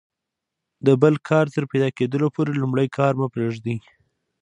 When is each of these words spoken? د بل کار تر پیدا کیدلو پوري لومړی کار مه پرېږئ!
د 0.85 0.87
بل 1.01 1.13
کار 1.27 1.45
تر 1.55 1.63
پیدا 1.71 1.89
کیدلو 1.97 2.27
پوري 2.35 2.53
لومړی 2.57 2.87
کار 2.97 3.13
مه 3.19 3.27
پرېږئ! 3.33 3.77